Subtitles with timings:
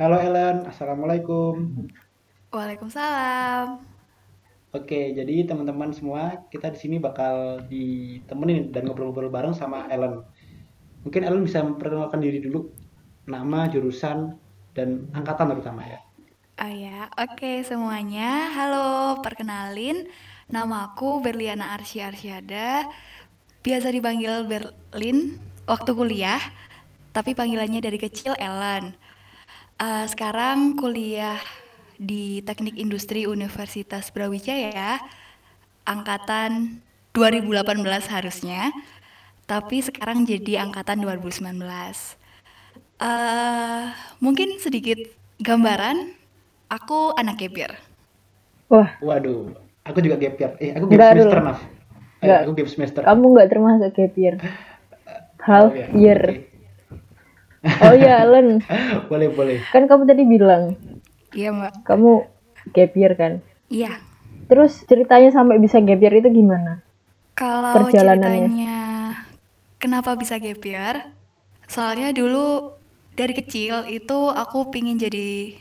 [0.00, 1.84] Halo Ellen, Assalamualaikum.
[2.56, 3.84] Waalaikumsalam.
[4.72, 10.24] Oke, jadi teman-teman semua, kita di sini bakal ditemenin dan ngobrol-ngobrol bareng sama Ellen.
[11.04, 12.72] Mungkin Ellen bisa memperkenalkan diri dulu,
[13.28, 14.40] nama, jurusan,
[14.72, 16.00] dan angkatan terutama ya.
[16.64, 18.56] Oh ya, oke semuanya.
[18.56, 20.08] Halo, perkenalin.
[20.48, 22.88] Nama aku Berliana Arsy Arsyada.
[23.60, 25.36] Biasa dipanggil Berlin
[25.68, 26.40] waktu kuliah,
[27.12, 28.96] tapi panggilannya dari kecil Ellen.
[29.80, 31.40] Eh, sekarang kuliah
[31.96, 35.00] di Teknik Industri Universitas Brawijaya,
[35.88, 36.80] angkatan
[37.16, 38.72] 2018 harusnya,
[39.48, 42.16] tapi sekarang jadi angkatan 2019.
[43.00, 43.84] Eh,
[44.20, 45.00] mungkin sedikit
[45.40, 46.12] gambaran,
[46.68, 47.72] aku anak gap year.
[48.70, 49.56] Wah, Waduh,
[49.88, 50.52] aku juga gap year.
[50.60, 51.46] Eh, aku gap enggak semester, dulu.
[51.48, 51.60] maaf.
[52.20, 52.40] Eh, Enggak.
[52.44, 53.02] aku gap semester.
[53.02, 54.36] Kamu nggak termasuk gap year.
[55.48, 56.20] Oh Half ya, year.
[57.60, 58.64] Oh iya, Len.
[59.10, 59.58] Boleh, boleh.
[59.68, 60.80] Kan kamu tadi bilang
[61.36, 61.84] Iya mbak.
[61.84, 62.24] kamu
[62.72, 63.32] gap year kan.
[63.68, 64.00] Iya.
[64.50, 66.82] Terus ceritanya sampai bisa gap year itu gimana?
[67.36, 69.14] Kalau ceritanya
[69.78, 71.14] kenapa bisa gap year?
[71.70, 72.74] Soalnya dulu
[73.14, 75.54] dari kecil itu aku pingin jadi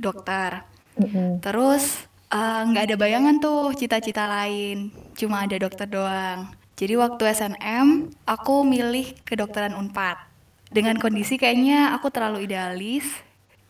[0.00, 0.64] dokter.
[0.96, 1.44] Mm-mm.
[1.44, 6.48] Terus eh, nggak ada bayangan tuh cita-cita lain, cuma ada dokter doang.
[6.72, 10.31] Jadi waktu SNM aku milih kedokteran Unpad.
[10.72, 13.04] Dengan kondisi kayaknya aku terlalu idealis,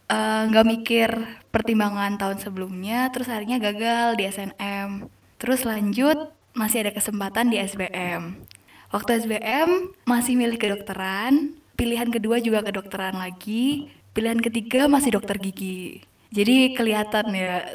[0.06, 1.10] eh, nggak mikir
[1.50, 5.10] pertimbangan tahun sebelumnya, terus akhirnya gagal di SNM.
[5.42, 8.46] Terus lanjut masih ada kesempatan di SBM.
[8.94, 16.04] Waktu SBM masih milih kedokteran, pilihan kedua juga kedokteran lagi, pilihan ketiga masih dokter gigi.
[16.32, 17.72] Jadi kelihatan ya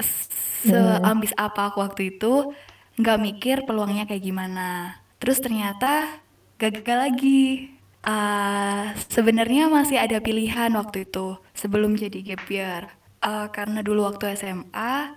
[0.66, 2.53] seambis apa aku waktu itu
[2.97, 5.02] nggak mikir peluangnya kayak gimana.
[5.22, 6.22] Terus ternyata
[6.58, 7.77] gagal lagi.
[8.08, 12.81] Ah, sebenarnya masih ada pilihan waktu itu sebelum jadi gap year.
[13.19, 15.12] Ah, karena dulu waktu SMA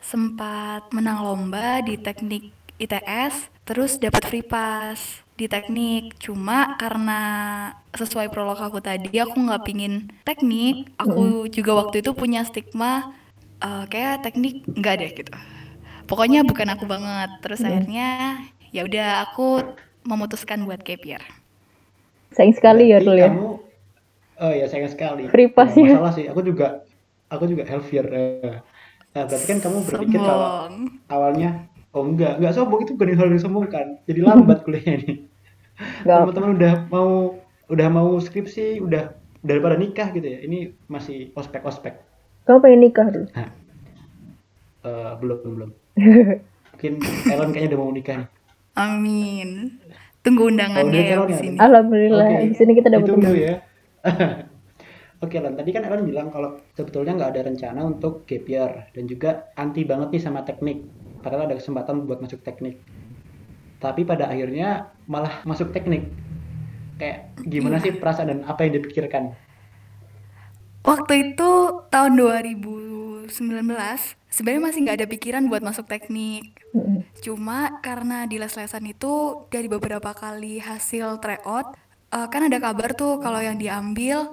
[0.00, 6.16] sempat menang lomba di teknik ITS, terus dapat free pass di teknik.
[6.16, 7.20] Cuma karena
[7.92, 10.88] sesuai prolog aku tadi, aku nggak pingin teknik.
[10.96, 13.12] Aku juga waktu itu punya stigma
[13.60, 15.32] eh, kayak teknik nggak deh gitu.
[16.08, 17.30] Pokoknya bukan aku banget.
[17.44, 18.40] Terus akhirnya
[18.72, 19.76] ya udah aku
[20.08, 21.41] memutuskan buat gap year.
[22.32, 23.28] Sayang sekali ya, Rul ya.
[23.28, 23.48] kamu,
[24.40, 25.28] oh ya sayang sekali.
[25.28, 25.96] Free pass ya.
[25.96, 26.82] masalah sih, aku juga,
[27.28, 28.06] aku juga health year.
[28.08, 28.58] eh.
[29.12, 30.48] Nah, berarti kan kamu berpikir kalau
[31.12, 34.00] awalnya, oh enggak, enggak sombong itu bukan hal yang sombong kan.
[34.08, 35.16] Jadi lambat kuliahnya nih.
[36.08, 36.18] Nggak.
[36.24, 37.08] Teman-teman udah mau,
[37.68, 39.12] udah mau skripsi, udah
[39.44, 40.40] daripada nikah gitu ya.
[40.40, 42.00] Ini masih ospek-ospek.
[42.48, 43.28] Kamu pengen nikah dulu.
[43.36, 43.48] Nah,
[44.88, 45.70] eh, belum belum.
[46.72, 46.92] Mungkin
[47.28, 48.28] Ellen kayaknya udah mau nikah nih.
[48.72, 49.48] Amin.
[50.22, 51.56] Tunggu Oh, undangannya udah ya di sini.
[51.58, 53.34] Alhamdulillah Oke, di sini kita dapat teman.
[53.34, 53.54] ya.
[55.22, 55.54] Oke, Len.
[55.54, 59.82] Tadi kan Ellen bilang kalau sebetulnya nggak ada rencana untuk gap year dan juga anti
[59.82, 60.82] banget nih sama teknik.
[61.22, 62.78] Padahal ada kesempatan buat masuk teknik.
[63.78, 66.06] Tapi pada akhirnya malah masuk teknik.
[66.98, 67.82] Kayak gimana Iya.
[67.82, 69.34] sih perasaan dan apa yang dipikirkan?
[70.82, 71.50] Waktu itu
[71.88, 76.56] tahun 2019, sebenarnya masih nggak ada pikiran buat masuk teknik.
[77.20, 81.76] Cuma karena di les-lesan itu dari beberapa kali hasil tryout,
[82.10, 84.32] eh, kan ada kabar tuh kalau yang diambil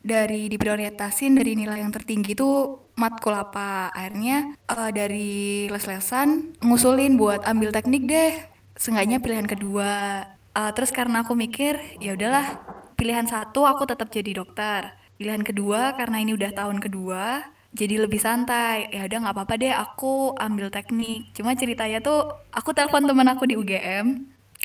[0.00, 3.92] dari diprioritasin dari nilai yang tertinggi itu matkul apa.
[3.92, 8.32] Akhirnya eh, dari les-lesan ngusulin buat ambil teknik deh.
[8.76, 10.24] Seenggaknya pilihan kedua.
[10.56, 12.56] Eh, terus karena aku mikir ya udahlah
[12.96, 14.96] pilihan satu aku tetap jadi dokter.
[15.20, 18.88] Pilihan kedua karena ini udah tahun kedua jadi lebih santai.
[18.90, 21.30] Ya udah nggak apa-apa deh aku ambil teknik.
[21.36, 24.06] Cuma ceritanya tuh aku telepon teman aku di UGM,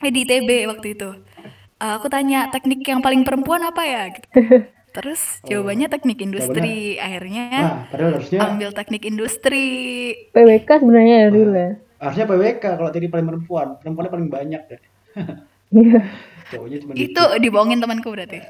[0.02, 1.10] eh di ITB waktu itu.
[1.78, 4.04] Eh, aku tanya teknik yang paling perempuan apa ya?
[4.16, 4.28] Gitu.
[4.96, 7.00] Terus jawabannya teknik industri.
[7.00, 9.64] Akhirnya Wah, padahal harusnya ambil teknik industri.
[10.32, 11.70] PWK sebenarnya ya, Rul ya.
[12.02, 13.68] harusnya PWK kalau tadi paling perempuan.
[13.80, 14.82] Perempuannya paling banyak deh.
[15.72, 16.04] Iya.
[16.52, 17.40] Cowoknya cuma Itu dikit.
[17.40, 18.44] dibohongin temanku berarti.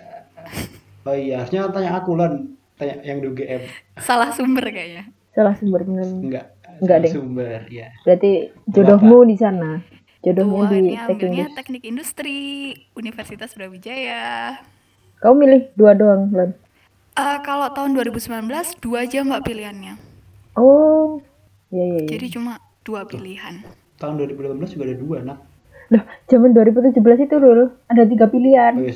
[1.06, 2.58] Oh iya, harusnya tanya aku Lan.
[2.82, 3.62] Tanya yang di UGM.
[4.02, 5.06] Salah sumber kayaknya.
[5.38, 5.86] Salah sumber.
[5.86, 6.50] Enggak.
[6.82, 7.12] Enggak deh.
[7.14, 7.94] Sumber, ya.
[8.02, 9.86] Berarti jodohmu di sana.
[10.26, 12.38] Jodohnya Tuh, di teknik teknik industri
[12.98, 14.58] Universitas Brawijaya.
[15.22, 16.58] Kamu milih dua doang, Len.
[17.14, 18.50] Eh, kalau tahun 2019
[18.82, 20.02] dua aja mbak pilihannya.
[20.58, 21.22] Oh,
[21.70, 22.10] iya iya iya.
[22.18, 23.62] Jadi cuma dua pilihan.
[24.02, 25.40] Tahun 2018 juga ada dua, nak.
[25.94, 26.98] Loh, zaman 2017
[27.30, 28.74] itu Rul, ada tiga pilihan.
[28.74, 28.96] Oh iya,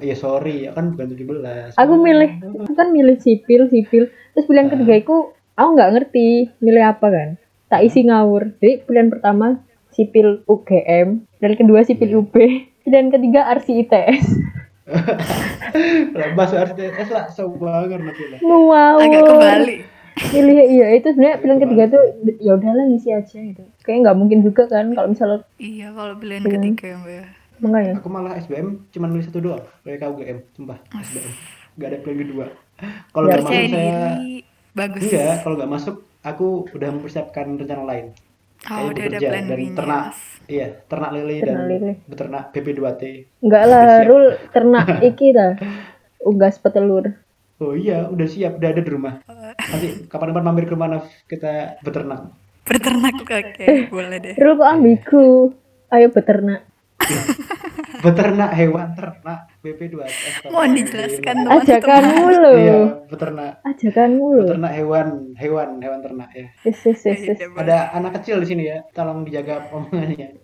[0.00, 1.78] iya sorry, ya kan bukan 17.
[1.78, 2.30] Aku milih,
[2.64, 4.10] aku kan milih sipil, sipil.
[4.34, 5.16] Terus pilihan ketiga itu
[5.54, 7.28] aku nggak ngerti milih apa kan.
[7.70, 8.54] Tak isi ngawur.
[8.58, 9.62] Jadi pilihan pertama
[9.94, 12.34] sipil UGM, dan kedua sipil UB,
[12.90, 14.26] dan ketiga RC ITS.
[16.14, 17.24] Lah masuk RCTS lah
[17.56, 18.38] banget nanti lah.
[18.44, 19.00] Wow.
[19.00, 19.78] Agak kebalik.
[20.14, 22.02] Pilih iya itu sebenarnya pilihan ketiga tuh
[22.38, 23.66] ya udahlah ngisi aja gitu.
[23.82, 26.52] Kayaknya nggak mungkin juga kan kalau misalnya Iya, kalau pilihan Iya.
[26.54, 27.24] ketiga ya,
[27.66, 27.82] Mbak.
[27.82, 27.92] ya.
[27.96, 31.32] Aku malah SBM cuma nulis satu doang, kayak KUGM, sumpah SBM.
[31.74, 32.46] Gak ada pilihan kedua.
[33.08, 33.98] Kalau nggak masuk saya.
[34.72, 35.02] Bagus.
[35.04, 38.06] enggak, kalau nggak masuk aku udah mempersiapkan rencana lain.
[38.64, 40.04] Oh, Kayak udah ada plan dan ternak,
[40.46, 41.92] iya ternak lele dan Ternak lele.
[42.04, 43.02] beternak BP2T.
[43.38, 44.08] Enggak lah, Udah siap.
[44.08, 45.52] Rul ternak iki dah.
[46.20, 47.04] Unggas petelur.
[47.56, 49.14] Oh iya, udah siap, udah ada di rumah.
[49.54, 52.32] Nanti kapan-kapan mampir ke mana kita beternak.
[52.64, 54.34] Berternak oke, boleh deh.
[54.34, 55.26] Rul kok ambigu.
[55.88, 56.64] Ayo beternak.
[58.04, 60.52] Beternak hewan ternak BP2T.
[60.52, 61.64] Mohon dijelaskan teman-teman.
[61.64, 62.52] Ajakanmu lo.
[62.52, 62.78] Iya,
[63.08, 63.52] beternak.
[63.64, 64.42] Ajakanmu lo.
[64.44, 65.08] Beternak hewan,
[65.40, 66.46] hewan, hewan ternak ya.
[66.68, 67.38] Yes, yes, yes, yes.
[67.56, 70.36] Ada anak kecil di sini ya, tolong dijaga omongannya.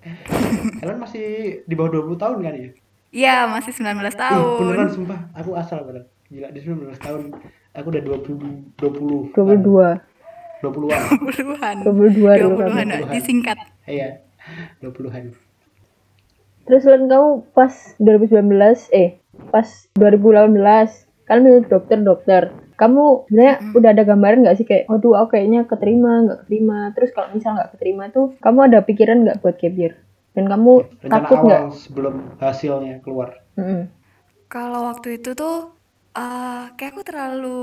[0.81, 1.27] Kalian masih
[1.69, 2.71] di bawah 20 tahun kan ya?
[3.11, 4.61] Iya, masih 19 Ih, tahun.
[4.65, 6.09] beneran sumpah, aku asal bener.
[6.33, 7.23] Gila, di 19 tahun
[7.77, 10.01] aku udah 20 20 22.
[10.61, 11.03] 20-an.
[11.25, 11.77] 20-an.
[11.89, 13.05] 22 dulu 20-an, kamu.
[13.05, 13.13] Mbak.
[13.17, 13.59] disingkat.
[13.89, 14.21] Iya.
[14.85, 15.50] 20-an.
[16.69, 19.21] Terus Len kamu pas 2019 eh
[19.51, 19.67] pas
[19.97, 20.57] 2018
[21.31, 22.51] kan milih dokter-dokter.
[22.75, 26.79] Kamu sebenarnya udah ada gambaran nggak sih kayak, waduh aku kayaknya keterima nggak keterima.
[26.97, 29.95] Terus kalau misal nggak keterima tuh, kamu ada pikiran nggak buat gap year?
[30.35, 30.73] Dan kamu
[31.05, 31.62] Rencana takut awal nggak?
[31.77, 33.43] sebelum hasilnya keluar.
[33.55, 33.91] Mm-mm.
[34.51, 35.77] Kalau waktu itu tuh
[36.17, 37.61] eh kayak aku terlalu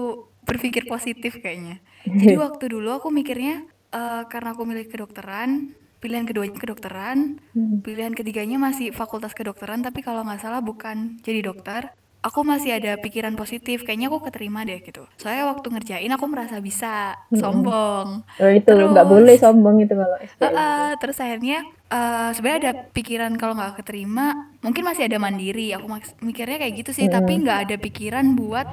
[0.47, 1.83] berpikir positif kayaknya.
[2.07, 5.75] Jadi waktu dulu aku mikirnya eh karena aku milih kedokteran,
[6.07, 7.83] pilihan keduanya kedokteran, Hmm.
[7.83, 11.91] pilihan ketiganya masih fakultas kedokteran, tapi kalau nggak salah bukan jadi dokter.
[12.17, 15.05] Aku masih ada pikiran positif, kayaknya aku keterima deh gitu.
[15.15, 18.25] Soalnya waktu ngerjain aku merasa bisa, sombong.
[18.25, 20.17] Oh itu nggak boleh sombong itu kalau.
[20.17, 25.87] Heeh, terus akhirnya eh sebenarnya ada pikiran kalau nggak keterima mungkin masih ada mandiri aku
[26.19, 28.67] mikirnya kayak gitu sih tapi nggak ada pikiran buat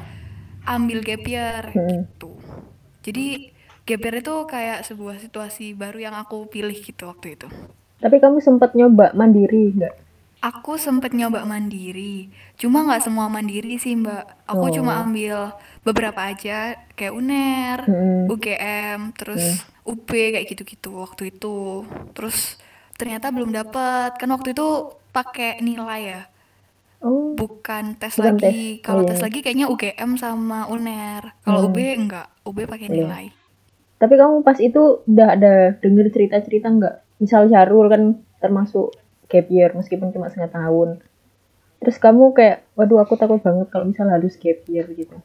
[0.66, 1.86] ambil gap year Hmm.
[2.10, 2.34] gitu
[3.06, 3.53] jadi
[3.86, 7.48] year itu kayak sebuah situasi baru yang aku pilih gitu waktu itu.
[7.98, 9.94] Tapi kamu sempat nyoba mandiri nggak?
[10.44, 12.28] aku sempet nyoba mandiri.
[12.60, 14.44] Cuma nggak semua mandiri sih mbak.
[14.44, 18.28] Aku cuma ambil beberapa aja kayak uner Hmm.
[18.28, 21.88] UGM terus UB kayak gitu-gitu waktu itu.
[22.12, 22.60] Terus
[22.92, 24.20] ternyata belum dapet.
[24.20, 24.68] Kan waktu itu
[25.16, 26.22] pakai nilai ya.
[27.00, 28.80] Oh, bukan tes Bukan lagi.
[28.80, 29.24] kalau Oh, tes iya.
[29.24, 31.40] lagi kayaknya UGM sama uner.
[31.40, 32.96] Kalau UB enggak UB pakai Iya.
[33.00, 33.26] nilai
[34.04, 37.24] tapi kamu pas itu udah ada denger cerita-cerita nggak?
[37.24, 38.02] Misal Syarul kan
[38.36, 38.92] termasuk
[39.32, 40.88] gap year meskipun cuma setengah tahun.
[41.80, 45.16] Terus kamu kayak, waduh aku takut banget kalau misal harus gap year gitu.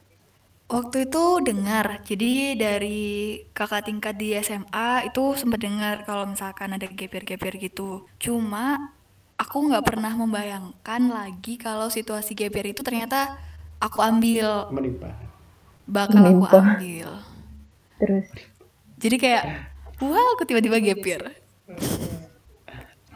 [0.72, 6.88] Waktu itu dengar, jadi dari kakak tingkat di SMA itu sempat dengar kalau misalkan ada
[6.88, 8.08] gapir-gapir gitu.
[8.16, 8.96] Cuma
[9.36, 13.36] aku nggak pernah membayangkan lagi kalau situasi gapir itu ternyata
[13.76, 15.10] aku ambil, Menimpa.
[15.84, 16.58] bakal aku Menimpa.
[16.64, 17.08] ambil.
[18.00, 18.26] Terus,
[19.00, 19.44] Jadi kayak,
[20.04, 21.20] wah aku tiba-tiba gapir.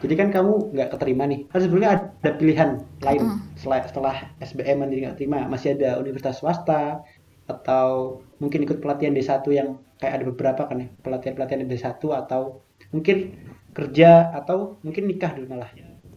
[0.01, 1.45] Jadi kan kamu nggak keterima nih.
[1.49, 2.69] Kan sebelumnya ada pilihan
[3.05, 3.21] lain
[3.57, 5.45] setelah, setelah SBM nanti nggak terima.
[5.45, 7.05] Masih ada universitas swasta
[7.45, 10.87] atau mungkin ikut pelatihan D1 yang kayak ada beberapa kan ya.
[11.05, 13.17] Pelatihan-pelatihan D1 atau mungkin
[13.77, 15.69] kerja atau mungkin nikah dulu malah.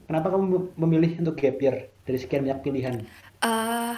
[0.09, 2.97] Kenapa kamu memilih untuk gap year dari sekian banyak pilihan?
[3.39, 3.97] eh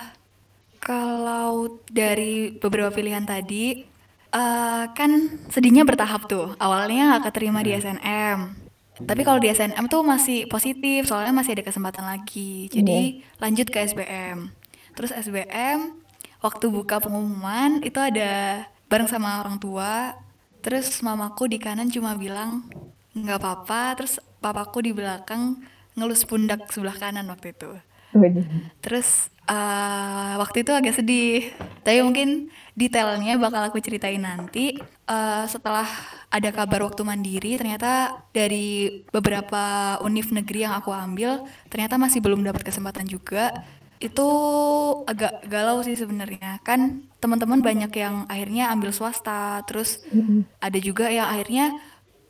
[0.81, 3.90] kalau dari beberapa pilihan tadi,
[4.31, 5.11] eh kan
[5.51, 6.55] sedihnya bertahap tuh.
[6.63, 8.39] Awalnya nggak keterima di SNM.
[9.01, 12.69] Tapi kalau di SNM tuh masih positif, soalnya masih ada kesempatan lagi.
[12.69, 14.53] Jadi lanjut ke SBM.
[14.93, 15.97] Terus SBM,
[16.45, 20.13] waktu buka pengumuman itu ada bareng sama orang tua.
[20.61, 22.69] Terus mamaku di kanan cuma bilang
[23.17, 23.97] nggak apa-apa.
[23.97, 25.65] Terus papaku di belakang
[25.97, 27.73] ngelus pundak sebelah kanan waktu itu.
[28.85, 31.51] Terus eh, waktu itu agak sedih,
[31.83, 34.79] tapi mungkin detailnya bakal aku ceritain nanti.
[35.11, 35.87] Eh, setelah
[36.31, 42.47] ada kabar waktu mandiri, ternyata dari beberapa univ negeri yang aku ambil, ternyata masih belum
[42.47, 43.51] dapat kesempatan juga.
[43.99, 44.29] Itu
[45.05, 46.63] agak galau sih sebenarnya.
[46.63, 50.01] Kan teman-teman banyak yang akhirnya ambil swasta, terus
[50.63, 51.77] ada juga yang akhirnya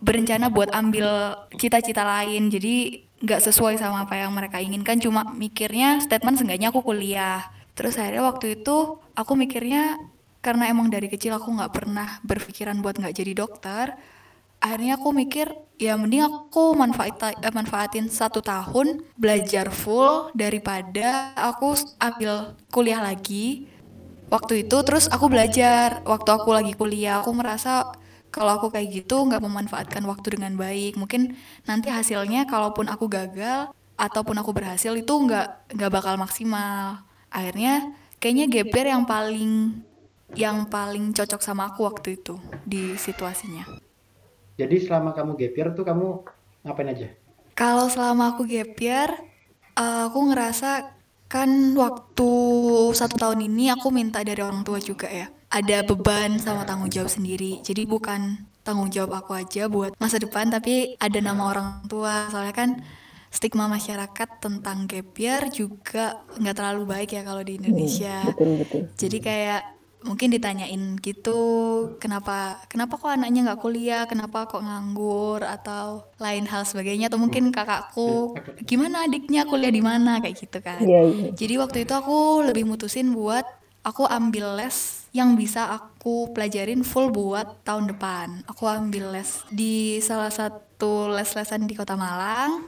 [0.01, 6.01] berencana buat ambil cita-cita lain jadi nggak sesuai sama apa yang mereka inginkan cuma mikirnya
[6.01, 7.45] statement seenggaknya aku kuliah.
[7.77, 9.97] Terus akhirnya waktu itu aku mikirnya
[10.41, 13.93] karena emang dari kecil aku nggak pernah berpikiran buat nggak jadi dokter
[14.61, 15.49] akhirnya aku mikir
[15.81, 23.67] ya mending aku manfaat eh, manfaatin satu tahun belajar full daripada aku ambil kuliah lagi.
[24.31, 27.83] Waktu itu terus aku belajar waktu aku lagi kuliah aku merasa
[28.31, 33.71] kalau aku kayak gitu nggak memanfaatkan waktu dengan baik mungkin nanti hasilnya kalaupun aku gagal
[34.01, 39.87] ataupun aku berhasil itu nggak nggak bakal maksimal Akhirnya kayaknya year yang paling
[40.35, 43.67] yang paling cocok sama aku waktu itu di situasinya.
[44.59, 46.07] Jadi selama kamu gap year tuh kamu
[46.67, 47.09] ngapain aja?
[47.55, 49.09] Kalau selama aku gap year,
[49.79, 50.99] eh, aku ngerasa
[51.31, 52.31] kan waktu
[52.91, 55.31] satu tahun ini aku minta dari orang tua juga ya.
[55.51, 57.59] Ada beban sama tanggung jawab sendiri.
[57.67, 62.31] Jadi bukan tanggung jawab aku aja buat masa depan, tapi ada nama orang tua.
[62.31, 62.71] Soalnya kan
[63.35, 68.23] stigma masyarakat tentang gap year juga nggak terlalu baik ya kalau di Indonesia.
[68.31, 69.63] betul betul Jadi kayak
[70.01, 71.41] mungkin ditanyain gitu,
[72.01, 77.53] kenapa kenapa kok anaknya nggak kuliah, kenapa kok nganggur atau lain hal sebagainya atau mungkin
[77.53, 78.33] kakakku
[78.65, 80.81] gimana adiknya kuliah di mana kayak gitu kan.
[80.81, 83.45] iya iya Jadi waktu itu aku lebih mutusin buat
[83.85, 88.47] aku ambil les yang bisa aku pelajarin full buat tahun depan.
[88.47, 92.67] Aku ambil les di salah satu les-lesan di Kota Malang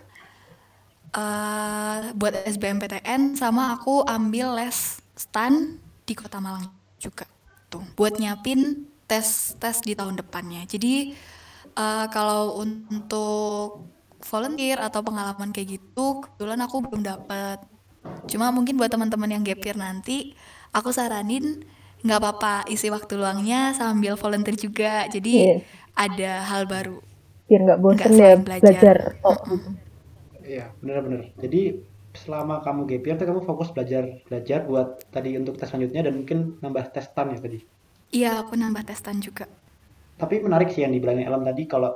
[1.13, 5.77] eh buat SBMPTN sama aku ambil les stan
[6.09, 6.65] di Kota Malang
[6.97, 7.29] juga
[7.69, 10.65] tuh buat nyiapin tes tes di tahun depannya.
[10.67, 11.13] Jadi
[11.77, 13.87] eh, kalau untuk
[14.23, 17.61] volunteer atau pengalaman kayak gitu kebetulan aku belum dapet.
[18.27, 20.35] Cuma mungkin buat teman-teman yang gap year nanti
[20.75, 21.63] aku saranin
[22.05, 25.07] nggak apa-apa isi waktu luangnya sambil volunteer juga.
[25.15, 25.55] Jadi Iya.
[26.05, 26.97] ada hal baru.
[27.49, 28.97] biar nggak bosen Nggak ya belajar.
[28.97, 28.97] belajar
[29.29, 29.69] oh gitu.
[30.53, 31.23] Iya, bener-bener.
[31.43, 31.59] Jadi
[32.23, 36.15] selama kamu gap year tuh kamu fokus belajar belajar buat tadi untuk tes selanjutnya dan
[36.21, 37.59] mungkin nambah tes STAN ya tadi.
[38.19, 39.45] Iya, aku nambah testan juga.
[40.21, 41.91] Tapi menarik sih yang dibilangin Alam tadi kalau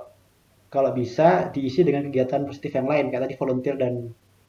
[0.74, 3.94] kalau bisa diisi dengan kegiatan positif yang lain kayak tadi volunteer dan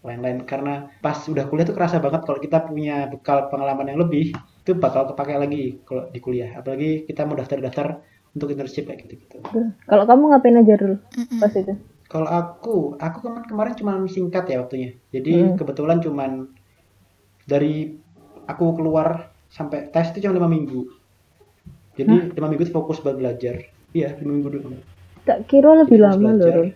[0.07, 0.73] lain-lain karena
[1.03, 4.25] pas udah kuliah tuh kerasa banget kalau kita punya bekal pengalaman yang lebih
[4.67, 8.03] itu bakal kepake lagi kalau di kuliah apalagi kita mau daftar-daftar
[8.35, 9.39] untuk internship kayak gitu-gitu.
[9.87, 10.95] kalau kamu ngapain aja dulu
[11.39, 11.71] pas itu
[12.07, 14.95] Kalau aku, aku kemarin kemarin cuma singkat ya waktunya.
[15.11, 15.55] Jadi Hmm.
[15.59, 16.47] kebetulan cuman
[17.43, 17.99] dari
[18.47, 20.87] aku keluar sampai tes itu cuma lima minggu.
[21.99, 23.59] Jadi lima minggu itu fokus buat belajar.
[23.91, 24.79] Iya, lima minggu dulu.
[25.27, 26.71] tak kira lebih Jadi lama loh.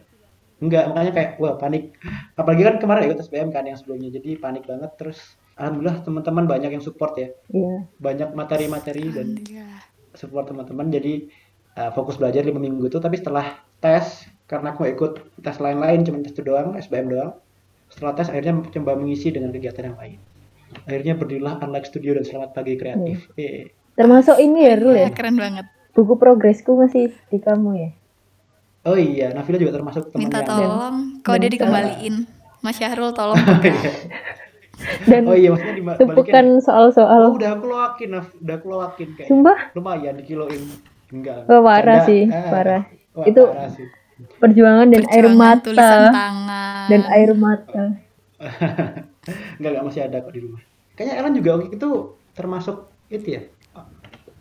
[0.59, 1.95] Enggak, makanya kayak wah panik.
[2.35, 4.11] Apalagi kan kemarin ikut SBM kan yang sebelumnya.
[4.11, 7.29] Jadi panik banget terus alhamdulillah teman-teman banyak yang support ya.
[7.53, 7.85] iya.
[8.01, 9.37] Banyak materi-materi dan
[10.17, 10.89] support teman-teman.
[10.89, 11.29] Jadi
[11.77, 16.19] uh, fokus belajar lima minggu itu tapi setelah tes karena aku ikut tes lain-lain cuma
[16.25, 17.31] tes itu doang SBM doang
[17.87, 20.19] setelah tes akhirnya coba mengisi dengan kegiatan yang lain.
[20.87, 23.29] Akhirnya berdirilah Unlike Studio dan Selamat Pagi Kreatif.
[23.37, 25.07] Eh termasuk ini ya Rul ya?
[25.07, 25.67] Ya, keren banget.
[25.91, 27.89] buku progresku masih di kamu ya?
[28.87, 32.15] Oh iya Nafila juga termasuk teman Minta yang tolong, kalau dia Dan- dikembaliin.
[32.63, 33.35] Mas Syahrul tolong.
[35.05, 39.09] dan oh iya maksudnya dibalikin tumpukan oh soal-soal udah aku loakin Naf udah aku loakin
[39.15, 40.61] kayak sumpah lumayan dikiloin
[41.11, 42.07] enggak Oh, parah Canda.
[42.07, 42.81] sih, Ah, parah.
[43.13, 43.87] wah, Itu- parah sih.
[44.37, 46.85] perjuangan dan air Perjuangan tulisan mata tangan.
[46.87, 47.83] dan air mata
[49.57, 50.61] Enggak, enggak masih ada kok di rumah.
[50.93, 51.89] Kayaknya Ellen juga waktu itu
[52.31, 53.41] termasuk itu ya.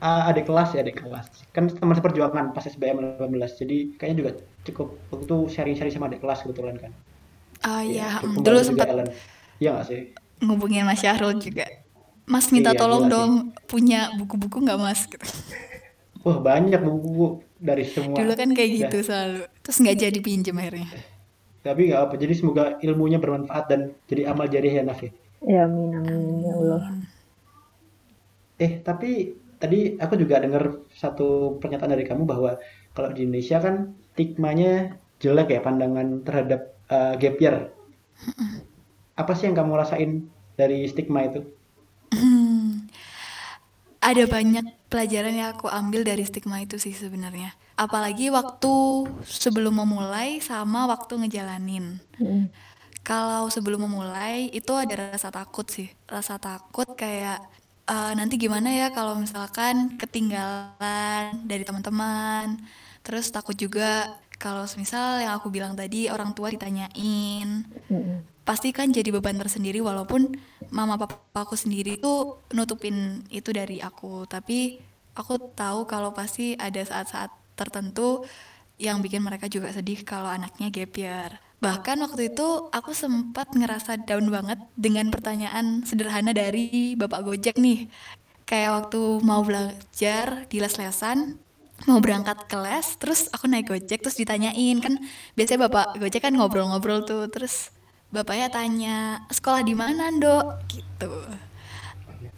[0.01, 1.29] a- adik kelas ya, adik kelas.
[1.53, 3.61] Kan teman seperjuangan pas SBM 18.
[3.61, 4.31] Jadi kayaknya juga
[4.65, 6.93] cukup waktu itu sharing-sharing sama adik kelas kebetulan kan.
[7.61, 9.13] Oh iya, mm, dulu sempat Ellen.
[9.59, 10.01] Iya nggak sih?
[10.45, 11.67] Ngubungin Mas Syahrul juga.
[12.33, 13.11] Mas minta Iya, tolong sih.
[13.13, 13.33] dong
[13.71, 15.01] punya buku-buku nggak Mas?
[15.11, 15.27] Gitu.
[16.25, 17.27] Wah banyak buku
[17.69, 18.19] dari semua.
[18.19, 19.41] Dulu kan kayak Ya, gitu selalu.
[19.65, 20.89] Terus nggak jadi pinjem akhirnya.
[21.67, 22.15] Tapi nggak apa.
[22.23, 23.81] Jadi semoga ilmunya bermanfaat dan
[24.11, 25.11] jadi amal jariah ya Naf ya.
[25.53, 26.83] ya amin amin ya Allah
[28.61, 29.07] Eh, tapi
[29.63, 32.51] tadi aku juga dengar satu pernyataan dari kamu bahwa
[32.95, 33.75] kalau di Indonesia kan
[34.13, 34.71] stigmanya
[35.23, 36.61] jelek ya pandangan terhadap
[36.93, 37.57] uh, gap year.
[39.21, 40.11] Apa sih yang kamu rasain
[40.57, 41.45] dari stigma itu?
[42.17, 42.89] Hmm,
[44.01, 47.53] ada banyak pelajaran yang aku ambil dari stigma itu sih sebenarnya.
[47.77, 48.73] Apalagi waktu
[49.29, 52.01] sebelum memulai sama waktu ngejalanin.
[52.17, 52.49] Mm.
[53.05, 55.89] Kalau sebelum memulai itu ada rasa takut sih.
[56.09, 57.41] Rasa takut kayak
[57.89, 62.61] "Eh, nanti gimana ya kalau misalkan ketinggalan dari teman-teman.
[63.05, 67.61] Terus takut juga kalau misal yang aku bilang tadi orang tua ditanyain
[67.93, 68.25] Mm-mm.
[68.41, 70.33] pasti kan jadi beban tersendiri walaupun
[70.73, 74.25] mama papaku sendiri tuh nutupin itu dari aku.
[74.25, 74.81] Tapi
[75.13, 78.25] aku tahu kalau pasti ada saat-saat tertentu
[78.81, 81.31] yang bikin mereka juga sedih kalau anaknya gap year.
[81.61, 87.93] Bahkan waktu itu aku sempat ngerasa down banget dengan pertanyaan sederhana dari bapak gojek nih.
[88.49, 91.37] Kayak waktu mau belajar di les-lesan
[91.89, 94.77] mau berangkat ke les terus aku naik gojek terus ditanyain.
[94.85, 95.01] Kan
[95.37, 97.29] biasanya bapak gojek kan ngobrol-ngobrol tuh.
[97.33, 97.73] Terus
[98.13, 98.97] bapaknya tanya
[99.31, 101.11] sekolah di mana dok gitu.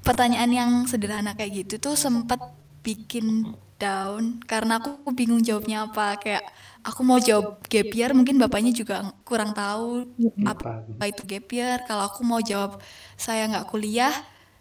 [0.02, 2.38] Pertanyaan yang sederhana kayak gitu tuh sempat
[2.82, 4.42] bikin down.
[4.46, 6.18] Karena aku bingung jawabnya apa.
[6.18, 6.44] Kayak
[6.82, 10.10] aku mau jawab gap year mungkin bapaknya juga kurang tahu
[10.46, 11.04] apa Apa?
[11.10, 11.78] itu gap year.
[11.86, 12.82] Kalau aku mau jawab
[13.18, 14.14] saya nggak kuliah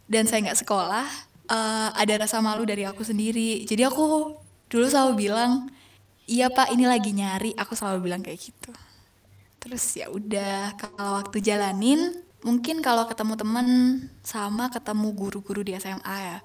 [0.05, 1.07] dan saya nggak sekolah,
[1.49, 3.65] eh, ada rasa malu dari aku sendiri.
[3.65, 4.37] Jadi aku
[4.71, 5.67] dulu selalu bilang,
[6.31, 7.51] iya pak ini lagi nyari.
[7.59, 8.71] Aku selalu bilang kayak gitu.
[9.59, 13.67] Terus ya udah kalau waktu jalanin, mungkin kalau ketemu temen
[14.23, 16.39] sama ketemu guru-guru di SMA ya.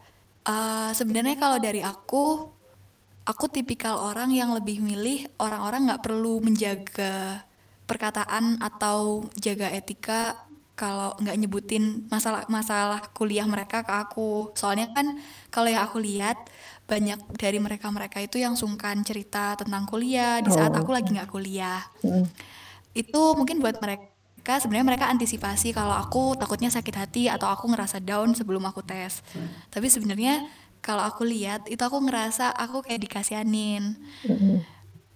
[0.46, 2.50] Eh, sebenarnya kalau dari aku,
[3.24, 7.46] aku tipikal orang yang lebih milih orang-orang nggak perlu menjaga
[7.86, 10.34] perkataan atau jaga etika
[10.76, 14.52] kalau nggak nyebutin masalah masalah kuliah mereka ke aku.
[14.52, 15.16] Soalnya kan
[15.48, 16.36] kalau yang aku lihat
[16.86, 20.80] banyak dari mereka-mereka itu yang sungkan cerita tentang kuliah di saat Oh.
[20.80, 21.82] aku lagi nggak kuliah.
[22.94, 27.98] Itu mungkin buat mereka sebenarnya mereka antisipasi kalau aku takutnya sakit hati atau aku ngerasa
[27.98, 29.20] down sebelum aku tes.
[29.68, 30.46] Tapi sebenarnya
[30.78, 34.62] kalau aku lihat itu aku ngerasa aku kayak dikasihanin Mm-mm.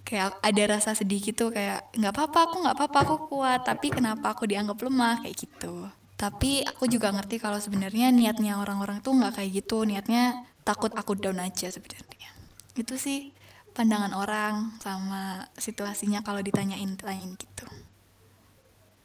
[0.02, 4.34] kayak ada rasa sedih gitu kayak nggak apa-apa aku nggak apa-apa aku kuat tapi kenapa
[4.34, 5.86] aku dianggap lemah kayak gitu
[6.18, 11.18] tapi aku juga ngerti kalau sebenarnya niatnya orang-orang tuh nggak kayak gitu niatnya takut aku
[11.18, 12.30] down aja sebenarnya.
[12.78, 13.34] Itu sih
[13.74, 17.66] pandangan orang sama situasinya kalau ditanyain tanyain gitu.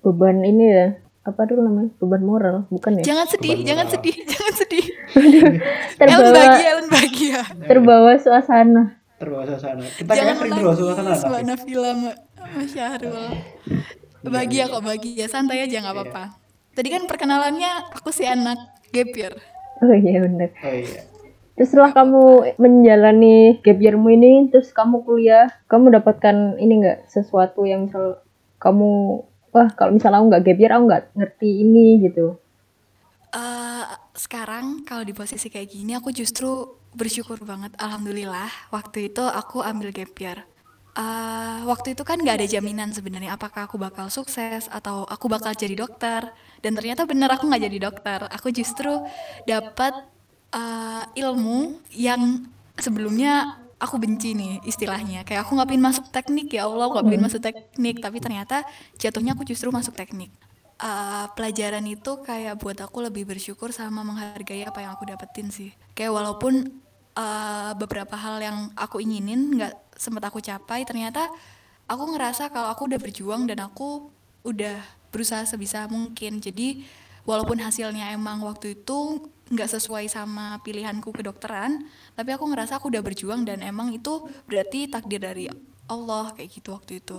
[0.06, 0.88] Beban ini ya,
[1.26, 1.90] apa dulu namanya?
[1.98, 3.04] Beban moral, bukan ya?
[3.14, 3.96] jangan sedih Beban jangan moral.
[3.98, 4.86] sedih jangan sedih.
[5.26, 7.40] Ellen Terbawa bahagia Ellen bahagia.
[7.66, 8.84] terbawa suasana.
[9.18, 9.86] terbawa suasana.
[9.98, 11.72] Kita jangan sering terbawa suasana menangis tapi
[12.46, 13.26] Mas Syahrul.
[14.22, 15.26] Bahagia kok bahagia.
[15.26, 16.24] Santai aja nggak apa-apa.
[16.78, 18.58] Tadi kan perkenalannya aku si anak
[18.94, 19.34] gap year.
[19.82, 20.54] Oh iya benar.
[20.62, 21.15] oh iya
[21.56, 27.00] Terus setelah kamu menjalani gap year-mu ini, terus kamu kuliah, kamu dapatkan ini nggak?
[27.08, 28.20] Sesuatu yang misal
[28.60, 29.24] kamu,
[29.56, 32.36] wah kalau misalnya aku nggak gap year, aku nggak ngerti ini gitu.
[33.36, 33.84] Eh,
[34.16, 39.92] sekarang kalau di posisi kayak gini aku justru bersyukur banget alhamdulillah waktu itu aku ambil
[39.92, 40.48] gap year.
[40.96, 45.52] Eh, waktu itu kan nggak ada jaminan sebenarnya apakah aku bakal sukses atau aku bakal
[45.52, 46.32] jadi dokter.
[46.64, 48.20] Dan ternyata bener aku nggak jadi dokter.
[48.32, 49.04] Aku justru
[49.44, 50.15] dapat
[50.56, 52.48] eh, ilmu yang
[52.80, 55.28] sebelumnya aku benci nih istilahnya.
[55.28, 57.96] Kayak aku nggak pengen masuk teknik ya Allah nggak pengen masuk teknik.
[58.00, 58.64] Tapi ternyata
[58.96, 60.32] jatuhnya aku justru masuk teknik.
[60.76, 65.72] Eh, pelajaran itu kayak buat aku lebih bersyukur sama menghargai apa yang aku dapetin sih.
[65.96, 66.72] Kayak walaupun
[67.16, 71.32] eh, beberapa hal yang aku inginin nggak sempat aku capai ternyata
[71.88, 74.12] aku ngerasa kalau aku udah berjuang dan aku
[74.44, 74.80] udah
[75.16, 76.44] berusaha sebisa mungkin.
[76.44, 76.84] Jadi
[77.24, 81.86] walaupun hasilnya emang waktu itu nggak sesuai sama pilihanku kedokteran
[82.18, 85.46] tapi aku ngerasa aku udah berjuang dan emang itu berarti takdir dari
[85.86, 87.14] Allah kayak gitu waktu itu.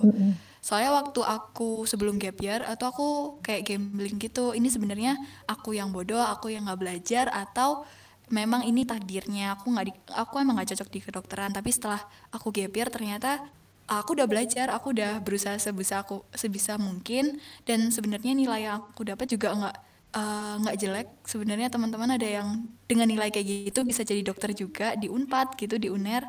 [0.59, 3.09] Soalnya waktu aku sebelum gap year atau aku
[3.39, 5.15] kayak gambling gitu ini sebenarnya
[5.47, 7.87] aku yang bodoh aku yang nggak belajar atau
[8.27, 9.55] memang ini takdirnya.
[9.55, 12.03] Aku nggak di- aku emang nggak cocok di kedokteran tapi setelah
[12.35, 13.47] aku gap year ternyata
[13.87, 19.07] aku udah belajar aku udah berusaha sebisa aku sebisa mungkin dan sebenarnya nilai yang aku
[19.07, 19.77] dapat juga nggak
[20.17, 21.09] eh, nggak jelek.
[21.29, 25.77] Sebenarnya teman-teman ada yang dengan nilai kayak gitu bisa jadi dokter juga di Unpad gitu
[25.77, 26.25] di Uner.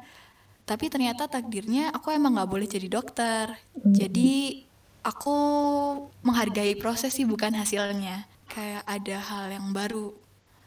[0.68, 3.56] Tapi ternyata takdirnya aku emang nggak boleh jadi dokter.
[3.88, 4.68] Jadi
[5.00, 5.36] aku
[6.28, 8.28] menghargai proses sih bukan hasilnya.
[8.52, 10.12] Kayak ada hal yang baru.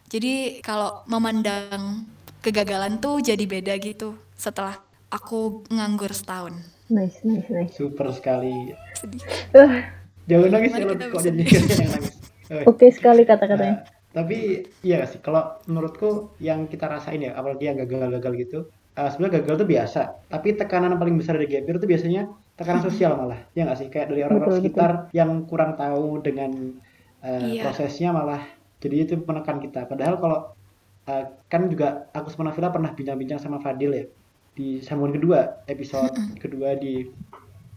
[0.08, 2.08] Jadi kalau memandang
[2.40, 4.80] kegagalan tuh jadi beda gitu setelah
[5.12, 6.56] aku nganggur setahun.
[6.90, 7.76] Nice, nice, nice.
[7.76, 8.74] super sekali.
[8.96, 9.22] Sedih.
[9.54, 9.84] Uh,
[10.26, 12.16] jangan nangis ya kok jadi yang nangis
[12.66, 13.86] Oke sekali kata-katanya.
[13.86, 15.22] Nah, tapi iya sih?
[15.22, 18.58] Kalau menurutku yang kita rasain ya apalagi yang gagal-gagal gitu
[18.98, 22.22] eh, sebenarnya gagal itu biasa tapi tekanan paling besar dari gap year itu biasanya
[22.58, 23.88] tekanan sosial malah ya nggak sih?
[23.88, 26.50] Kayak dari orang-orang Betul, sekitar yang kurang tahu dengan
[27.22, 27.62] eh, Iya.
[27.70, 28.42] prosesnya malah
[28.82, 29.86] jadi itu menekan kita.
[29.86, 30.38] Padahal kalau
[31.06, 34.04] eh, kan juga aku sama Nafila pernah bincang-bincang sama Fadil ya
[34.50, 36.10] di sambungan kedua episode
[36.42, 37.06] kedua di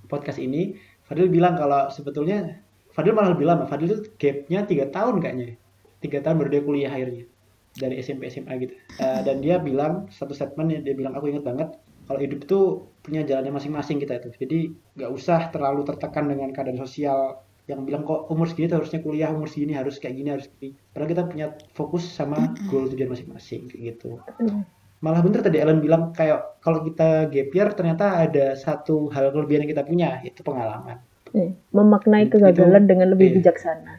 [0.10, 0.74] podcast ini
[1.06, 2.63] Fadil bilang kalau sebetulnya
[2.94, 3.66] Fadil malah lebih lama.
[3.66, 5.58] Fadil itu gapnya tiga tahun kayaknya.
[6.00, 7.26] Tiga tahun baru dia kuliah akhirnya.
[7.74, 8.74] Dari SMP SMA gitu.
[9.02, 11.70] Eh, dan dia bilang satu statement dia bilang aku ingat banget
[12.06, 12.60] kalau hidup itu
[13.02, 14.30] punya jalannya masing-masing kita itu.
[14.38, 14.60] Jadi
[15.02, 19.32] nggak usah terlalu tertekan dengan keadaan sosial yang bilang kok umur segini tuh harusnya kuliah
[19.32, 20.76] umur segini harus kayak gini harus gini.
[20.94, 24.20] Padahal kita punya fokus sama goal tujuan masing-masing gitu.
[25.00, 29.66] Malah bener tadi Ellen bilang kayak kalau kita gap year ternyata ada satu hal kelebihan
[29.66, 31.00] yang kita punya yaitu pengalaman
[31.34, 33.36] Eh, Memaknai Itu- kegagalan dengan lebih iya.
[33.42, 33.94] bijaksana.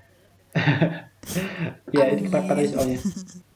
[1.96, 3.00] ya itu kata soalnya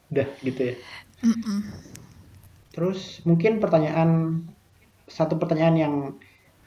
[0.09, 0.75] udah gitu ya
[1.21, 1.59] Mm-mm.
[2.73, 4.41] terus mungkin pertanyaan
[5.05, 5.95] satu pertanyaan yang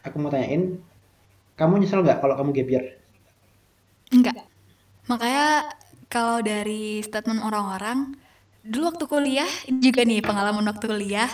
[0.06, 0.78] aku mau tanyain
[1.58, 2.86] kamu nyesel nggak kalau kamu gap year
[4.12, 4.44] Enggak.
[5.08, 5.72] Makanya
[6.12, 8.12] kalau dari statement orang-orang,
[8.60, 9.48] dulu waktu kuliah,
[9.80, 11.32] juga nih pengalaman waktu kuliah,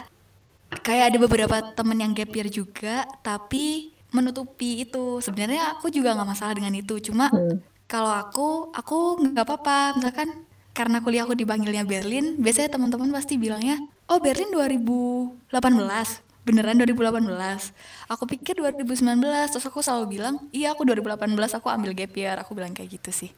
[0.85, 5.20] kayak ada beberapa temen yang gap year juga, tapi menutupi itu.
[5.20, 7.60] Sebenarnya aku juga nggak masalah dengan itu, cuma Hmm.
[7.88, 10.00] kalau aku, aku nggak apa-apa.
[10.00, 10.30] Misalkan
[10.72, 17.76] karena kuliah aku dipanggilnya Berlin, biasanya teman-teman pasti bilangnya, "Oh, Berlin 2018." Beneran 2018.
[18.08, 22.56] Aku pikir 2019, terus aku selalu bilang, "Iya, aku 2018 aku ambil gap year." Aku
[22.56, 23.32] bilang kayak gitu sih.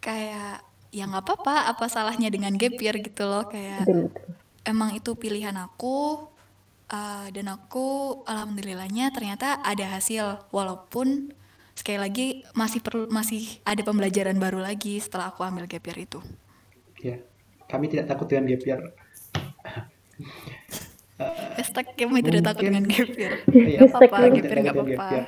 [0.00, 3.84] Kayak ya nggak apa-apa, apa salahnya dengan gap year gitu loh, kayak
[4.64, 6.26] emang itu pilihan aku
[6.88, 11.32] uh, dan aku alhamdulillahnya ternyata ada hasil walaupun
[11.76, 16.18] sekali lagi masih perlu masih ada pembelajaran baru lagi setelah aku ambil gap year itu.
[16.98, 17.16] Ya,
[17.68, 18.80] kami tidak takut dengan gap year.
[21.56, 23.32] Hashtag kami tidak takut Mungkin- dengan gap year.
[23.48, 25.04] Iya, apa-apa, Hashtag gap year tidak gak takut dengan apa-apa.
[25.04, 25.26] gap year.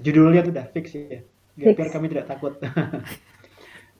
[0.00, 1.20] Judulnya tuh udah fix ya.
[1.56, 2.54] Gap year kami tidak takut.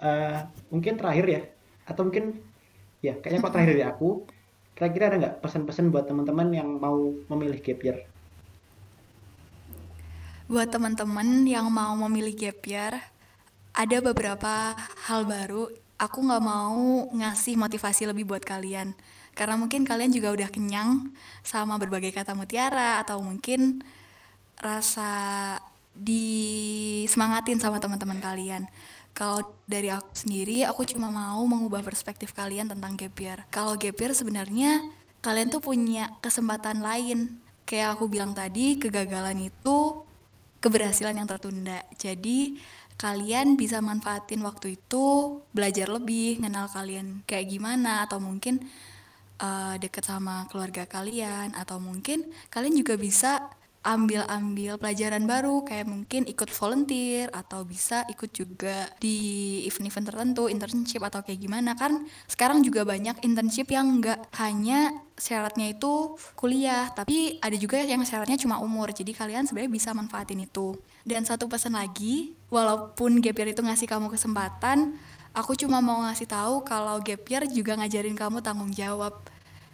[0.00, 0.38] Eh,
[0.72, 1.40] mungkin terakhir ya,
[1.84, 2.40] atau mungkin
[3.04, 4.24] ya kayaknya kok terakhir dari aku.
[4.80, 8.00] Kira-kira ada nggak pesan-pesan buat teman-teman yang mau memilih gap year?
[10.48, 12.96] Buat teman-teman yang mau memilih gap year,
[13.76, 14.72] ada beberapa
[15.04, 15.68] hal baru.
[16.00, 18.96] Aku nggak mau ngasih motivasi lebih buat kalian.
[19.36, 21.12] Karena mungkin kalian juga udah kenyang
[21.44, 23.84] sama berbagai kata mutiara atau mungkin
[24.56, 25.60] rasa
[25.92, 28.64] disemangatin sama teman-teman kalian.
[29.12, 33.38] Kalau dari aku sendiri, aku cuma mau mengubah perspektif kalian tentang gap year.
[33.52, 34.80] Kalau gap year sebenarnya
[35.20, 37.38] kalian tuh punya kesempatan lain.
[37.68, 40.02] Kayak aku bilang tadi, kegagalan itu
[40.60, 41.84] keberhasilan yang tertunda.
[41.96, 42.60] Jadi
[43.00, 48.60] kalian bisa manfaatin waktu itu belajar lebih, kenal kalian kayak gimana atau mungkin
[49.40, 53.48] eh, deket sama keluarga kalian atau mungkin kalian juga bisa
[53.80, 61.00] ambil-ambil pelajaran baru kayak mungkin ikut volunteer atau bisa ikut juga di event-event tertentu internship
[61.00, 61.72] atau kayak gimana.
[61.72, 68.04] Kan sekarang juga banyak internship yang nggak hanya syaratnya itu kuliah tapi ada juga yang
[68.04, 68.92] syaratnya cuma umur.
[68.92, 70.76] Jadi kalian sebenarnya bisa manfaatin itu.
[71.00, 75.00] Dan satu pesan lagi walaupun gap year itu ngasih kamu kesempatan
[75.32, 79.16] aku cuma mau ngasih tahu kalau gap year juga ngajarin kamu tanggung jawab.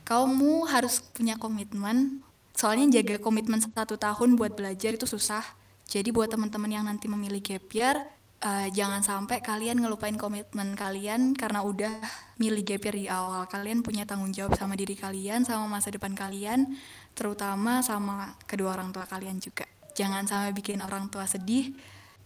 [0.07, 2.23] Kamu harus punya komitmen
[2.57, 5.45] soalnya jaga komitmen satu tahun buat belajar itu susah.
[5.87, 7.95] Jadi buat teman-teman yang nanti memilih gap year
[8.43, 11.95] eh, jangan sampai kalian ngelupain komitmen kalian karena udah
[12.41, 13.47] milih gap year di awal.
[13.47, 16.75] Kalian punya tanggung jawab sama diri kalian sama masa depan kalian
[17.15, 19.69] terutama sama kedua orang tua kalian juga.
[19.95, 21.77] Jangan sampai bikin orang tua sedih.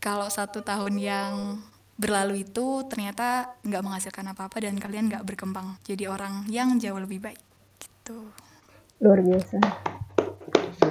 [0.01, 1.61] Kalau satu tahun yang
[2.01, 5.77] berlalu itu ternyata nggak menghasilkan apa-apa dan kalian nggak berkembang.
[5.85, 7.43] Jadi orang yang jauh lebih baik.
[7.77, 8.17] Gitu.
[9.05, 9.90] Luar biasa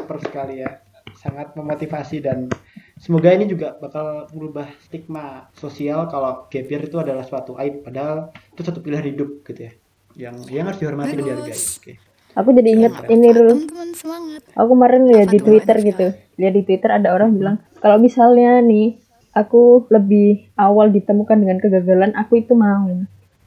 [0.09, 0.81] Super sekali ya.
[1.13, 2.49] Sangat memotivasi dan
[2.97, 8.33] semoga ini juga bakal merubah stigma sosial kalau gap year itu adalah suatu aib padahal
[8.33, 9.71] itu satu pilihan hidup gitu ya.
[10.17, 11.53] Yang yang harus dihormati dan dihargai.
[11.53, 11.93] Oke.
[12.33, 13.13] aku jadi inget Keren.
[13.13, 15.89] ini dulu teman-teman semangat aku kemarin lihat Apa di Twitter Anissa?
[15.89, 19.01] gitu lihat di Twitter ada orang bilang kalau misalnya nih
[19.33, 22.85] aku lebih awal ditemukan dengan kegagalan aku itu mau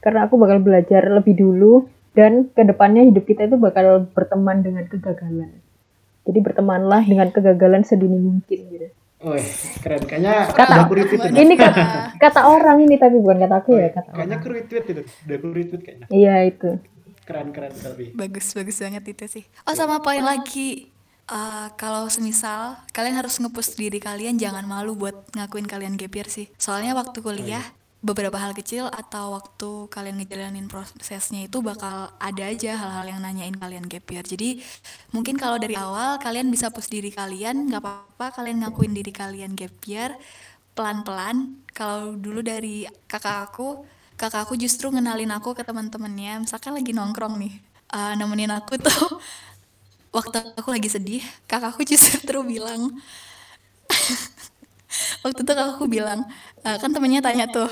[0.03, 1.87] karena aku bakal belajar lebih dulu
[2.18, 5.62] dan ke depannya hidup kita itu bakal berteman dengan kegagalan
[6.23, 8.89] jadi bertemanlah dengan kegagalan sedini mungkin gitu
[9.23, 9.47] Wih,
[9.79, 10.03] keren.
[10.03, 11.37] Kayaknya Kata- aku retweet ini.
[11.41, 14.85] ini kata, kata orang ini tapi bukan kata aku ya kata Kayaknya orang aku retweet
[14.85, 15.03] itu.
[15.23, 16.07] Udah aku retweet kayaknya.
[16.11, 16.71] iya itu
[17.23, 18.11] Keren keren tapi.
[18.13, 20.91] bagus bagus banget itu sih oh sama poin lagi
[21.25, 26.27] Eh, kalau semisal kalian harus ngepush diri kalian jangan malu buat ngakuin kalian gap year
[26.27, 27.63] sih soalnya waktu kuliah
[28.03, 33.55] beberapa hal kecil atau waktu kalian ngejalanin prosesnya itu bakal ada aja hal-hal yang nanyain
[33.55, 34.59] kalian gap jadi
[35.15, 39.55] mungkin kalau dari awal kalian bisa push diri kalian nggak apa-apa kalian ngakuin diri kalian
[39.55, 39.71] gap
[40.73, 41.61] pelan-pelan.
[41.73, 43.85] Kalau dulu dari kakak aku
[44.17, 46.45] kakak aku justru ngenalin aku ke teman-temannya.
[46.45, 47.55] Misalkan lagi nongkrong nih
[47.93, 49.21] eh, nemenin aku tuh
[50.17, 52.93] waktu aku lagi sedih kakakku justru bilang
[55.24, 56.20] waktu itu kakakku bilang
[56.62, 57.68] eh, kan temennya tanya tuh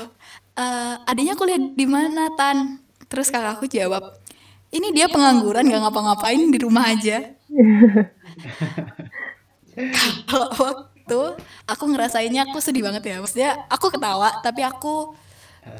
[0.55, 2.79] "Eh, adanya kuliah di mana tan?
[3.07, 4.03] Terus kakakku jawab
[4.71, 7.35] ini dia pengangguran gak ngapa-ngapain di rumah aja.
[10.29, 11.19] Kalau waktu
[11.67, 13.15] aku ngerasainnya aku sedih banget ya.
[13.19, 15.15] Maksudnya aku ketawa tapi aku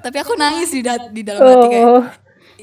[0.04, 2.06] tapi aku nangis di, da- di dalam hati kayak oh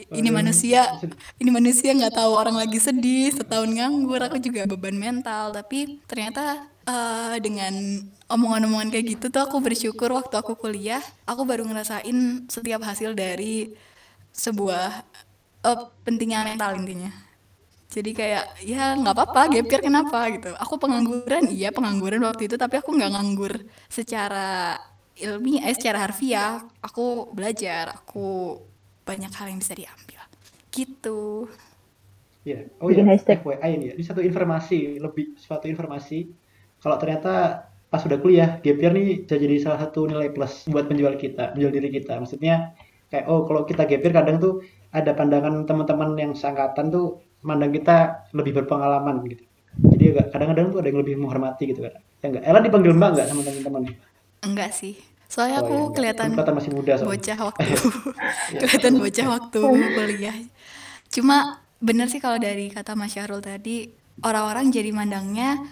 [0.09, 0.89] ini manusia
[1.37, 5.53] ini manusia nggak tahu orang lagi sedih setahun nganggur aku juga beban mental.
[5.53, 7.75] Tapi ternyata eh, dengan
[8.33, 13.77] omongan-omongan kayak gitu tuh aku bersyukur waktu aku kuliah aku baru ngerasain setiap hasil dari
[14.33, 15.05] sebuah
[15.69, 17.13] eh, pentingnya mental intinya.
[17.89, 20.53] Jadi kayak ya nggak apa-apa gap year kenapa gitu.
[20.61, 24.77] Aku pengangguran iya pengangguran waktu itu tapi aku nggak nganggur secara
[25.17, 26.65] ilmiah eh, secara harfiah.
[26.85, 28.61] Aku belajar aku
[29.09, 30.21] banyak hal yang bisa diambil
[30.69, 31.49] gitu
[32.47, 32.65] Iya.
[32.81, 33.45] Oh Bikin iya, hashtag.
[33.45, 33.95] FYI ini ya.
[33.99, 36.33] Ini satu informasi, lebih suatu informasi.
[36.81, 40.89] Kalau ternyata pas udah kuliah, gap year nih bisa jadi salah satu nilai plus buat
[40.89, 42.17] penjual kita, penjual diri kita.
[42.17, 42.73] Maksudnya
[43.13, 44.65] kayak oh kalau kita gap year kadang tuh
[44.97, 49.45] ada pandangan teman-teman yang seangkatan tuh mandang kita lebih berpengalaman gitu
[49.79, 51.93] jadi agak kadang-kadang tuh ada yang lebih menghormati gitu kan
[52.25, 53.83] ya enggak Ella dipanggil mbak enggak sama teman-teman
[54.39, 54.95] Enggak sih.
[55.29, 57.09] Soalnya oh aku ya kelihatan kelihatan masih muda soalnya.
[57.13, 57.69] bocah waktu.
[58.65, 60.37] Kelihatan bocah waktu kuliah.
[61.13, 61.37] Cuma
[61.79, 63.93] bener sih kalau dari kata Mas Syahrul tadi
[64.25, 65.63] orang-orang jadi mandangnya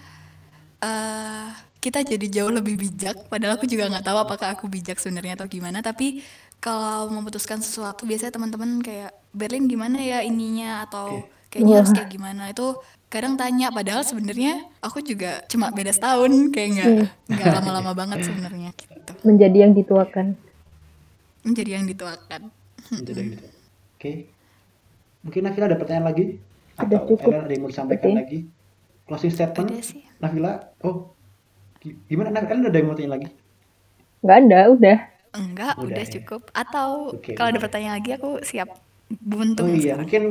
[0.79, 1.49] eh
[1.81, 3.29] kita jadi jauh lebih bijak.
[3.29, 5.81] Padahal aku juga nggak tahu apakah aku bijak sebenarnya atau gimana.
[5.81, 6.21] Tapi
[6.57, 10.85] kalau memutuskan sesuatu biasanya teman-teman kayak Berlin gimana ya ininya?
[10.85, 12.49] Atau kayaknya harus kayak gimana?
[12.49, 16.87] Itu kadang tanya padahal sebenarnya aku juga cuma beda setahun kayak nggak
[17.31, 19.11] nggak lama-lama banget sebenarnya gitu.
[19.23, 20.35] Menjadi yang dituakan.
[21.47, 22.41] Menjadi yang dituakan.
[22.91, 23.47] Jadi gitu
[23.95, 24.11] oke.
[25.23, 26.25] Mungkin Nafila ada pertanyaan lagi?
[26.77, 27.31] Sudah atau cukup.
[27.33, 28.19] Ada yang mau disampaikan Oke.
[28.21, 28.39] lagi?
[29.07, 29.67] Closing statement?
[29.71, 30.01] Ada sih.
[30.19, 30.53] Nafila?
[30.83, 31.11] Oh.
[31.81, 32.29] Gi- gimana?
[32.31, 33.27] Nafila ada yang mau tanya lagi?
[34.23, 34.97] Nggak ada udah.
[35.35, 36.11] Enggak Udah udah, ya.
[36.19, 36.41] cukup.
[36.55, 36.89] Atau
[37.19, 38.69] Oke, kalau ada pertanyaan lagi aku siap.
[38.71, 39.99] Oh buntung iya, sekarang.
[40.03, 40.23] mungkin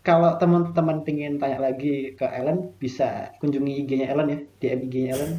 [0.00, 5.32] kalau teman-teman pengen tanya lagi ke Ellen, bisa kunjungi IG-nya Ellen ya, DM IG-nya Ellen.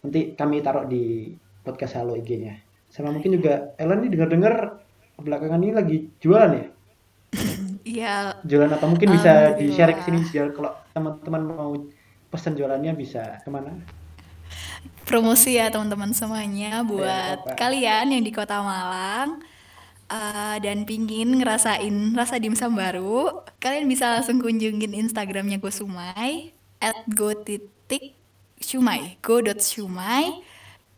[0.00, 2.56] Nanti kami taruh di podcast Halo IG-nya.
[2.88, 4.80] Sama mungkin juga Ellen ini dengar-dengar
[5.20, 6.66] belakangan ini lagi jualan ya?
[7.86, 8.82] Iya Jualan apa?
[8.82, 9.62] Mungkin bisa Alhamdulillah.
[9.62, 11.70] di-share ke sini biar kalau teman-teman mau
[12.34, 13.78] pesan jualannya bisa ke mana?
[15.06, 17.54] promosi ya teman-teman semuanya buat apa?
[17.54, 19.38] kalian yang di Kota Malang
[20.10, 26.96] eh, dan pingin ngerasain rasa dimsum baru, kalian bisa langsung kunjungin Instagramnya Go Sumai at
[27.08, 28.14] go titik
[28.60, 30.42] shumai go dot shumai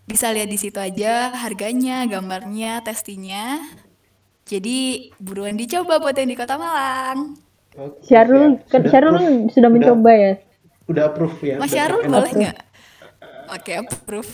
[0.09, 3.61] bisa lihat di situ aja harganya, gambarnya, testinya.
[4.49, 7.37] Jadi buruan dicoba buat yang di Kota Malang.
[8.07, 8.53] Syarul siap.
[8.71, 9.29] kan Sudah Syarul approve?
[9.55, 10.33] sudah mencoba ya
[10.90, 11.57] Udah approve ya?
[11.61, 12.57] Mas Syarul boleh nggak?
[13.49, 14.33] Oke, approve.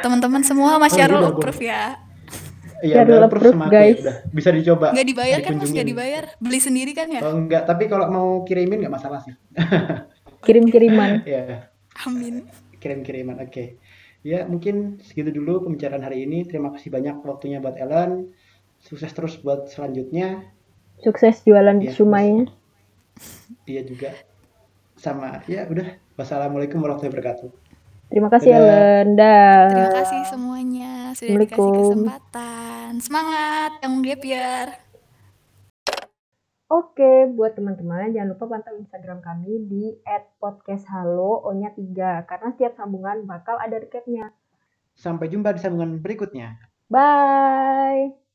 [0.00, 2.05] Teman-teman semua Mas Oh, Syarul udah, approve ya.
[2.86, 3.98] Iya, udah approve approve, sama ya, guys.
[4.00, 4.16] udah.
[4.30, 4.86] Bisa dicoba.
[4.94, 5.70] Nggak dibayar kan Mas?
[5.70, 6.24] Nggak dibayar?
[6.38, 7.20] Beli sendiri kan ya?
[7.20, 9.34] Oh enggak, tapi kalau mau kirimin nggak masalah sih.
[10.46, 11.70] kirim-kiriman Ya,
[12.04, 12.46] Amin.
[12.78, 13.42] kirim-kiriman.
[13.42, 13.80] Oke.
[14.22, 16.42] Ya, mungkin segitu dulu pembicaraan hari ini.
[16.42, 18.30] Terima kasih banyak waktunya buat Ellen.
[18.78, 20.46] Sukses terus buat selanjutnya.
[20.96, 21.92] sukses jualan Iya.
[21.92, 22.48] shumainya
[23.68, 24.16] Dia juga
[24.96, 25.44] sama.
[25.44, 25.92] Ya, udah.
[26.16, 27.48] Wassalamualaikum warahmatullahi wabarakatuh.
[28.08, 28.62] Terima kasih Dadah.
[28.62, 32.90] Ellen dah Terima kasih semuanya sudah dikasih kesempatan.
[33.00, 34.66] Semangat yang gap year.
[36.66, 39.84] Oke, buat teman-teman jangan lupa pantau Instagram kami di
[40.42, 44.34] @podcasthalo O-nya 3 karena setiap sambungan bakal ada recapnya.
[44.98, 46.58] Sampai jumpa di sambungan berikutnya.
[46.90, 48.25] Bye.